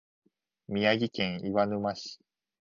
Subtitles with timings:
[0.67, 2.17] 宮城県岩沼市